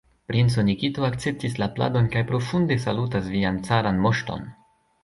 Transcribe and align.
Princo 0.29 0.63
Nikito 0.69 1.05
akceptis 1.09 1.59
la 1.63 1.67
pladon 1.75 2.09
kaj 2.17 2.25
profunde 2.33 2.81
salutas 2.87 3.31
vian 3.37 3.65
caran 3.71 4.07
moŝton! 4.09 4.53